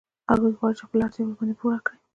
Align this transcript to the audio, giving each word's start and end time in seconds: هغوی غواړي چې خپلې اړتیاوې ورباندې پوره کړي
هغوی 0.31 0.51
غواړي 0.57 0.75
چې 0.77 0.83
خپلې 0.87 1.01
اړتیاوې 1.05 1.31
ورباندې 1.31 1.55
پوره 1.61 1.77
کړي 1.85 1.97